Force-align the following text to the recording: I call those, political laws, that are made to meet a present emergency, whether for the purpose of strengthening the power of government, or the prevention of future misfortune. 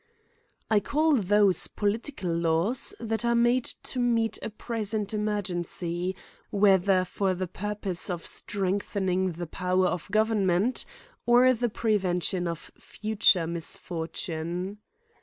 I 0.67 0.79
call 0.79 1.15
those, 1.15 1.67
political 1.67 2.33
laws, 2.33 2.95
that 2.99 3.23
are 3.23 3.35
made 3.35 3.65
to 3.83 3.99
meet 3.99 4.39
a 4.41 4.49
present 4.49 5.13
emergency, 5.13 6.15
whether 6.49 7.05
for 7.05 7.35
the 7.35 7.45
purpose 7.45 8.09
of 8.09 8.25
strengthening 8.25 9.33
the 9.33 9.45
power 9.45 9.85
of 9.85 10.09
government, 10.09 10.85
or 11.27 11.53
the 11.53 11.69
prevention 11.69 12.47
of 12.47 12.71
future 12.79 13.45
misfortune. 13.45 14.79